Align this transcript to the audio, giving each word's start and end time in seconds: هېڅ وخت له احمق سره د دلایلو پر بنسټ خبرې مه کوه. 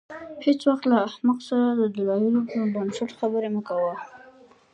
هېڅ 0.45 0.59
وخت 0.69 0.83
له 0.91 0.97
احمق 1.07 1.39
سره 1.49 1.65
د 1.73 1.81
دلایلو 1.95 2.41
پر 2.49 2.59
بنسټ 2.73 3.09
خبرې 3.19 3.49
مه 3.55 3.61
کوه. 3.67 3.93